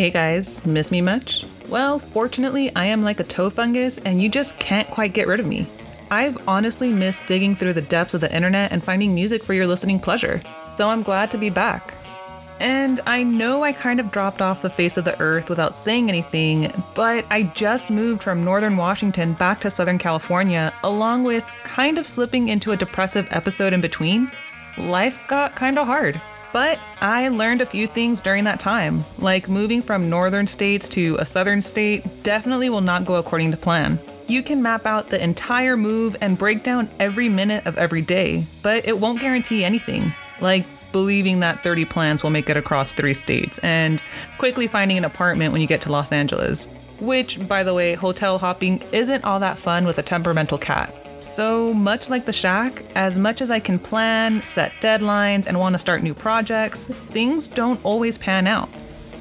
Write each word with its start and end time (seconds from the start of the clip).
Hey 0.00 0.08
guys, 0.08 0.64
miss 0.64 0.90
me 0.90 1.02
much? 1.02 1.44
Well, 1.68 1.98
fortunately, 1.98 2.74
I 2.74 2.86
am 2.86 3.02
like 3.02 3.20
a 3.20 3.24
toe 3.24 3.50
fungus 3.50 3.98
and 3.98 4.22
you 4.22 4.30
just 4.30 4.58
can't 4.58 4.90
quite 4.90 5.12
get 5.12 5.28
rid 5.28 5.40
of 5.40 5.46
me. 5.46 5.66
I've 6.10 6.48
honestly 6.48 6.90
missed 6.90 7.26
digging 7.26 7.54
through 7.54 7.74
the 7.74 7.82
depths 7.82 8.14
of 8.14 8.22
the 8.22 8.34
internet 8.34 8.72
and 8.72 8.82
finding 8.82 9.14
music 9.14 9.44
for 9.44 9.52
your 9.52 9.66
listening 9.66 10.00
pleasure, 10.00 10.40
so 10.74 10.88
I'm 10.88 11.02
glad 11.02 11.30
to 11.32 11.36
be 11.36 11.50
back. 11.50 11.92
And 12.60 13.02
I 13.06 13.22
know 13.22 13.62
I 13.62 13.74
kind 13.74 14.00
of 14.00 14.10
dropped 14.10 14.40
off 14.40 14.62
the 14.62 14.70
face 14.70 14.96
of 14.96 15.04
the 15.04 15.20
earth 15.20 15.50
without 15.50 15.76
saying 15.76 16.08
anything, 16.08 16.72
but 16.94 17.26
I 17.28 17.42
just 17.54 17.90
moved 17.90 18.22
from 18.22 18.42
northern 18.42 18.78
Washington 18.78 19.34
back 19.34 19.60
to 19.60 19.70
southern 19.70 19.98
California, 19.98 20.72
along 20.82 21.24
with 21.24 21.44
kind 21.62 21.98
of 21.98 22.06
slipping 22.06 22.48
into 22.48 22.72
a 22.72 22.76
depressive 22.78 23.28
episode 23.32 23.74
in 23.74 23.82
between. 23.82 24.30
Life 24.78 25.22
got 25.28 25.56
kind 25.56 25.78
of 25.78 25.86
hard. 25.86 26.18
But 26.52 26.78
I 27.00 27.28
learned 27.28 27.60
a 27.60 27.66
few 27.66 27.86
things 27.86 28.20
during 28.20 28.44
that 28.44 28.60
time, 28.60 29.04
like 29.18 29.48
moving 29.48 29.82
from 29.82 30.10
northern 30.10 30.46
states 30.46 30.88
to 30.90 31.16
a 31.18 31.26
southern 31.26 31.62
state 31.62 32.22
definitely 32.22 32.70
will 32.70 32.80
not 32.80 33.04
go 33.04 33.16
according 33.16 33.52
to 33.52 33.56
plan. 33.56 33.98
You 34.26 34.42
can 34.42 34.62
map 34.62 34.86
out 34.86 35.10
the 35.10 35.22
entire 35.22 35.76
move 35.76 36.16
and 36.20 36.38
break 36.38 36.62
down 36.62 36.88
every 36.98 37.28
minute 37.28 37.66
of 37.66 37.78
every 37.78 38.02
day, 38.02 38.46
but 38.62 38.86
it 38.86 38.98
won't 38.98 39.20
guarantee 39.20 39.64
anything. 39.64 40.12
Like 40.40 40.64
believing 40.92 41.40
that 41.40 41.62
30 41.62 41.84
plans 41.84 42.22
will 42.22 42.30
make 42.30 42.48
it 42.50 42.56
across 42.56 42.92
three 42.92 43.14
states, 43.14 43.58
and 43.58 44.02
quickly 44.38 44.66
finding 44.66 44.98
an 44.98 45.04
apartment 45.04 45.52
when 45.52 45.60
you 45.60 45.66
get 45.66 45.82
to 45.82 45.92
Los 45.92 46.12
Angeles. 46.12 46.66
Which, 46.98 47.46
by 47.48 47.62
the 47.62 47.74
way, 47.74 47.94
hotel 47.94 48.38
hopping 48.38 48.82
isn't 48.92 49.24
all 49.24 49.40
that 49.40 49.58
fun 49.58 49.86
with 49.86 49.98
a 49.98 50.02
temperamental 50.02 50.58
cat. 50.58 50.94
So, 51.20 51.74
much 51.74 52.08
like 52.08 52.24
the 52.24 52.32
shack, 52.32 52.82
as 52.94 53.18
much 53.18 53.42
as 53.42 53.50
I 53.50 53.60
can 53.60 53.78
plan, 53.78 54.42
set 54.44 54.72
deadlines, 54.80 55.46
and 55.46 55.58
want 55.58 55.74
to 55.74 55.78
start 55.78 56.02
new 56.02 56.14
projects, 56.14 56.84
things 56.84 57.46
don't 57.46 57.78
always 57.84 58.16
pan 58.16 58.46
out. 58.46 58.70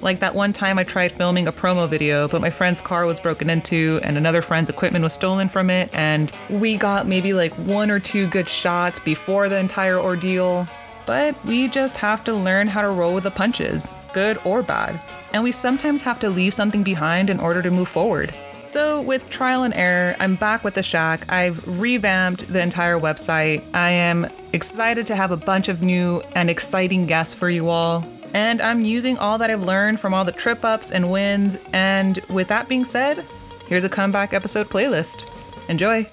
Like 0.00 0.18
that 0.20 0.34
one 0.34 0.52
time 0.52 0.78
I 0.78 0.84
tried 0.84 1.12
filming 1.12 1.46
a 1.46 1.52
promo 1.52 1.88
video, 1.88 2.28
but 2.28 2.40
my 2.40 2.50
friend's 2.50 2.80
car 2.80 3.04
was 3.06 3.20
broken 3.20 3.48
into 3.48 4.00
and 4.02 4.16
another 4.16 4.42
friend's 4.42 4.68
equipment 4.68 5.04
was 5.04 5.12
stolen 5.12 5.48
from 5.48 5.68
it, 5.68 5.90
and 5.92 6.32
we 6.48 6.76
got 6.76 7.06
maybe 7.06 7.34
like 7.34 7.52
one 7.52 7.90
or 7.90 8.00
two 8.00 8.26
good 8.26 8.48
shots 8.48 8.98
before 8.98 9.48
the 9.48 9.58
entire 9.58 9.98
ordeal. 9.98 10.66
But 11.06 11.44
we 11.44 11.68
just 11.68 11.98
have 11.98 12.24
to 12.24 12.32
learn 12.32 12.68
how 12.68 12.82
to 12.82 12.88
roll 12.88 13.14
with 13.14 13.24
the 13.24 13.30
punches, 13.30 13.88
good 14.14 14.38
or 14.44 14.62
bad. 14.62 15.04
And 15.32 15.44
we 15.44 15.52
sometimes 15.52 16.00
have 16.02 16.18
to 16.20 16.30
leave 16.30 16.54
something 16.54 16.82
behind 16.82 17.28
in 17.28 17.38
order 17.38 17.60
to 17.60 17.70
move 17.70 17.88
forward. 17.88 18.34
So, 18.72 19.02
with 19.02 19.28
trial 19.28 19.64
and 19.64 19.74
error, 19.74 20.16
I'm 20.18 20.34
back 20.34 20.64
with 20.64 20.72
the 20.72 20.82
Shack. 20.82 21.30
I've 21.30 21.62
revamped 21.78 22.50
the 22.50 22.62
entire 22.62 22.98
website. 22.98 23.62
I 23.74 23.90
am 23.90 24.30
excited 24.54 25.06
to 25.08 25.14
have 25.14 25.30
a 25.30 25.36
bunch 25.36 25.68
of 25.68 25.82
new 25.82 26.22
and 26.34 26.48
exciting 26.48 27.04
guests 27.04 27.34
for 27.34 27.50
you 27.50 27.68
all. 27.68 28.02
And 28.32 28.62
I'm 28.62 28.82
using 28.82 29.18
all 29.18 29.36
that 29.36 29.50
I've 29.50 29.62
learned 29.62 30.00
from 30.00 30.14
all 30.14 30.24
the 30.24 30.32
trip 30.32 30.64
ups 30.64 30.90
and 30.90 31.12
wins. 31.12 31.58
And 31.74 32.16
with 32.30 32.48
that 32.48 32.66
being 32.66 32.86
said, 32.86 33.26
here's 33.66 33.84
a 33.84 33.90
comeback 33.90 34.32
episode 34.32 34.70
playlist. 34.70 35.28
Enjoy! 35.68 36.10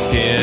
walking. 0.00 0.37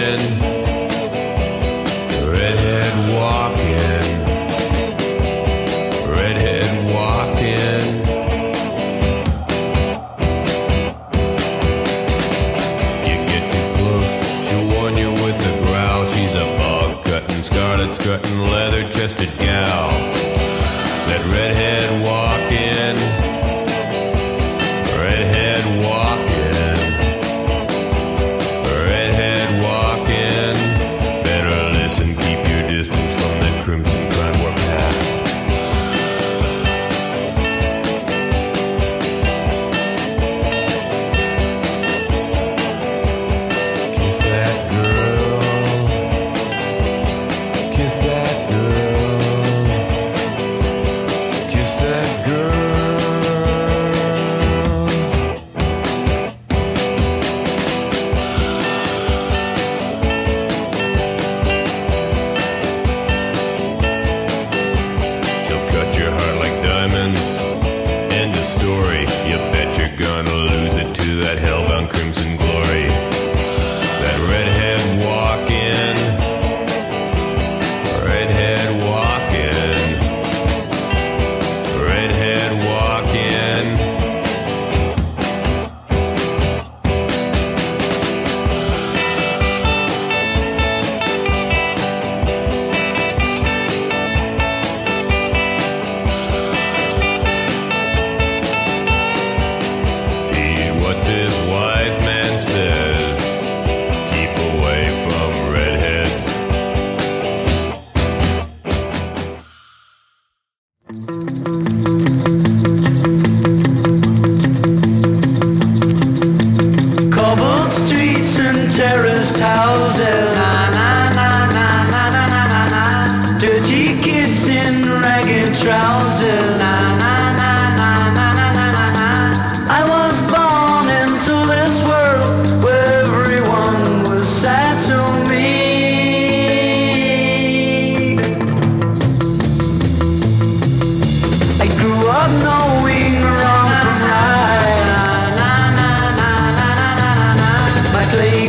Playground 148.17 148.44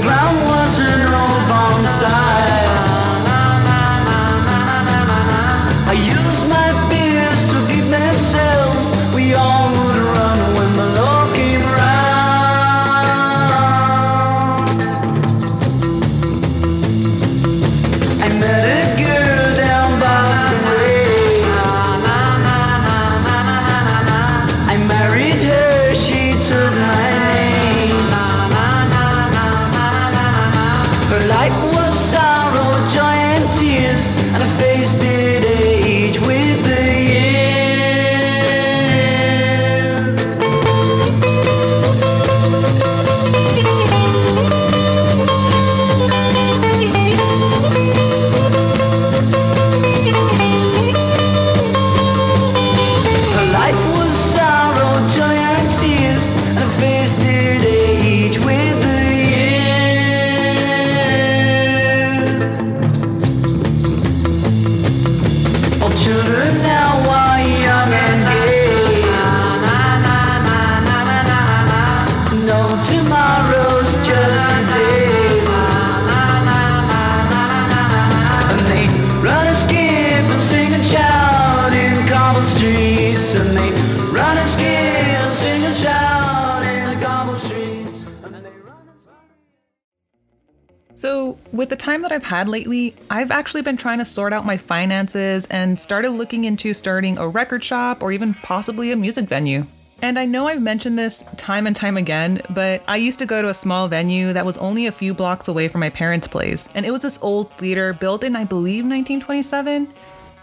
with 91.66 91.80
the 91.80 91.84
time 91.84 92.02
that 92.02 92.12
I've 92.12 92.22
had 92.22 92.48
lately, 92.48 92.94
I've 93.10 93.32
actually 93.32 93.62
been 93.62 93.76
trying 93.76 93.98
to 93.98 94.04
sort 94.04 94.32
out 94.32 94.46
my 94.46 94.56
finances 94.56 95.48
and 95.50 95.80
started 95.80 96.10
looking 96.10 96.44
into 96.44 96.72
starting 96.74 97.18
a 97.18 97.26
record 97.26 97.64
shop 97.64 98.04
or 98.04 98.12
even 98.12 98.34
possibly 98.34 98.92
a 98.92 98.96
music 98.96 99.24
venue. 99.24 99.66
And 100.00 100.16
I 100.16 100.26
know 100.26 100.46
I've 100.46 100.62
mentioned 100.62 100.96
this 100.96 101.24
time 101.36 101.66
and 101.66 101.74
time 101.74 101.96
again, 101.96 102.40
but 102.50 102.84
I 102.86 102.98
used 102.98 103.18
to 103.18 103.26
go 103.26 103.42
to 103.42 103.48
a 103.48 103.54
small 103.54 103.88
venue 103.88 104.32
that 104.32 104.46
was 104.46 104.56
only 104.58 104.86
a 104.86 104.92
few 104.92 105.12
blocks 105.12 105.48
away 105.48 105.66
from 105.66 105.80
my 105.80 105.90
parents' 105.90 106.28
place. 106.28 106.68
And 106.76 106.86
it 106.86 106.92
was 106.92 107.02
this 107.02 107.18
old 107.20 107.50
theater 107.54 107.92
built 107.92 108.22
in, 108.22 108.36
I 108.36 108.44
believe, 108.44 108.84
1927. 108.84 109.92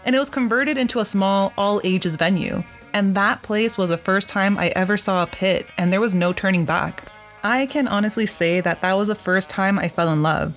And 0.04 0.14
it 0.14 0.18
was 0.18 0.28
converted 0.28 0.76
into 0.76 1.00
a 1.00 1.06
small, 1.06 1.54
all 1.56 1.80
ages 1.84 2.16
venue. 2.16 2.62
And 2.92 3.14
that 3.14 3.40
place 3.40 3.78
was 3.78 3.88
the 3.88 3.96
first 3.96 4.28
time 4.28 4.58
I 4.58 4.68
ever 4.76 4.98
saw 4.98 5.22
a 5.22 5.26
pit, 5.26 5.68
and 5.78 5.90
there 5.90 6.02
was 6.02 6.14
no 6.14 6.34
turning 6.34 6.66
back. 6.66 7.04
I 7.42 7.64
can 7.64 7.88
honestly 7.88 8.26
say 8.26 8.60
that 8.60 8.82
that 8.82 8.92
was 8.92 9.08
the 9.08 9.14
first 9.14 9.48
time 9.48 9.78
I 9.78 9.88
fell 9.88 10.12
in 10.12 10.22
love. 10.22 10.54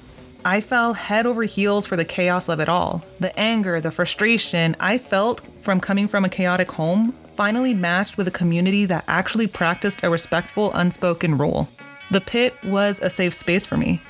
I 0.48 0.62
fell 0.62 0.94
head 0.94 1.26
over 1.26 1.44
heels 1.44 1.86
for 1.86 1.98
the 1.98 2.06
chaos 2.06 2.48
of 2.48 2.62
it 2.62 2.70
all. 2.70 3.04
The 3.20 3.38
anger, 3.38 3.82
the 3.82 3.92
frustration 3.92 4.78
I 4.80 4.98
felt 4.98 5.42
from 5.62 5.82
coming 5.82 6.08
from 6.08 6.24
a 6.24 6.30
chaotic 6.30 6.72
home 6.72 7.14
finally 7.36 7.74
matched 7.74 8.16
with 8.16 8.30
a 8.30 8.32
community 8.40 8.86
that 8.86 9.04
actually 9.10 9.48
practiced 9.48 10.04
a 10.04 10.10
respectful, 10.10 10.72
unspoken 10.74 11.38
rule. 11.38 11.68
The 12.12 12.22
pit 12.22 12.56
was 12.64 13.02
a 13.02 13.10
safe 13.10 13.34
space 13.34 13.66
for 13.66 13.76
me. 13.76 14.02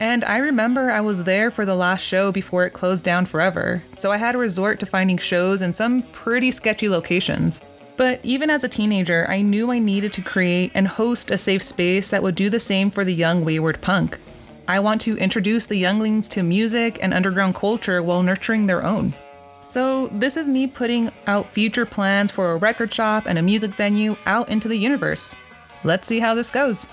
And 0.00 0.24
I 0.24 0.38
remember 0.38 0.90
I 0.90 1.02
was 1.02 1.24
there 1.24 1.50
for 1.50 1.66
the 1.66 1.76
last 1.76 2.00
show 2.00 2.32
before 2.32 2.64
it 2.64 2.70
closed 2.70 3.04
down 3.04 3.26
forever, 3.26 3.82
so 3.94 4.10
I 4.10 4.16
had 4.16 4.32
to 4.32 4.38
resort 4.38 4.80
to 4.80 4.86
finding 4.86 5.18
shows 5.18 5.60
in 5.60 5.74
some 5.74 6.00
pretty 6.00 6.50
sketchy 6.50 6.88
locations. 6.88 7.60
But 7.98 8.20
even 8.22 8.48
as 8.48 8.64
a 8.64 8.70
teenager, 8.70 9.26
I 9.28 9.42
knew 9.42 9.70
I 9.70 9.80
needed 9.80 10.14
to 10.14 10.22
create 10.22 10.72
and 10.74 10.88
host 10.88 11.30
a 11.30 11.36
safe 11.36 11.62
space 11.62 12.08
that 12.08 12.22
would 12.22 12.36
do 12.36 12.48
the 12.48 12.58
same 12.58 12.90
for 12.90 13.04
the 13.04 13.12
young 13.12 13.44
wayward 13.44 13.82
punk. 13.82 14.18
I 14.66 14.80
want 14.80 15.02
to 15.02 15.18
introduce 15.18 15.66
the 15.66 15.76
younglings 15.76 16.28
to 16.30 16.42
music 16.42 16.98
and 17.02 17.12
underground 17.12 17.54
culture 17.54 18.02
while 18.02 18.22
nurturing 18.22 18.66
their 18.66 18.82
own. 18.82 19.12
So, 19.60 20.06
this 20.08 20.36
is 20.36 20.48
me 20.48 20.66
putting 20.66 21.10
out 21.26 21.52
future 21.52 21.84
plans 21.84 22.30
for 22.30 22.52
a 22.52 22.56
record 22.56 22.92
shop 22.92 23.26
and 23.26 23.38
a 23.38 23.42
music 23.42 23.72
venue 23.72 24.16
out 24.24 24.48
into 24.48 24.68
the 24.68 24.76
universe. 24.76 25.34
Let's 25.82 26.08
see 26.08 26.20
how 26.20 26.34
this 26.34 26.50
goes. 26.50 26.86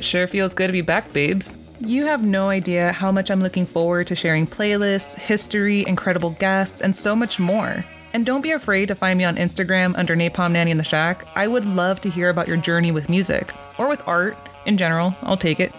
It 0.00 0.04
sure 0.04 0.26
feels 0.26 0.54
good 0.54 0.68
to 0.68 0.72
be 0.72 0.80
back, 0.80 1.12
babes. 1.12 1.58
You 1.78 2.06
have 2.06 2.24
no 2.24 2.48
idea 2.48 2.90
how 2.90 3.12
much 3.12 3.30
I'm 3.30 3.42
looking 3.42 3.66
forward 3.66 4.06
to 4.06 4.14
sharing 4.14 4.46
playlists, 4.46 5.14
history, 5.14 5.86
incredible 5.86 6.30
guests, 6.30 6.80
and 6.80 6.96
so 6.96 7.14
much 7.14 7.38
more. 7.38 7.84
And 8.14 8.24
don't 8.24 8.40
be 8.40 8.52
afraid 8.52 8.88
to 8.88 8.94
find 8.94 9.18
me 9.18 9.26
on 9.26 9.36
Instagram 9.36 9.94
under 9.98 10.16
Napalm 10.16 10.52
Nanny 10.52 10.70
in 10.70 10.78
the 10.78 10.84
Shack. 10.84 11.26
I 11.34 11.46
would 11.46 11.66
love 11.66 12.00
to 12.00 12.08
hear 12.08 12.30
about 12.30 12.48
your 12.48 12.56
journey 12.56 12.92
with 12.92 13.10
music 13.10 13.52
or 13.76 13.90
with 13.90 14.00
art 14.08 14.38
in 14.64 14.78
general. 14.78 15.14
I'll 15.20 15.36
take 15.36 15.60
it. 15.60 15.74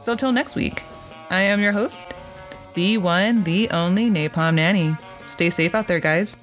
So 0.00 0.14
till 0.14 0.30
next 0.30 0.54
week, 0.54 0.84
I 1.30 1.40
am 1.40 1.60
your 1.60 1.72
host, 1.72 2.06
the 2.74 2.98
one, 2.98 3.42
the 3.42 3.68
only 3.70 4.08
Napalm 4.08 4.54
Nanny. 4.54 4.96
Stay 5.26 5.50
safe 5.50 5.74
out 5.74 5.88
there, 5.88 5.98
guys. 5.98 6.36